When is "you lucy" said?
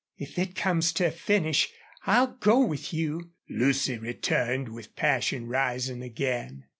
2.91-3.99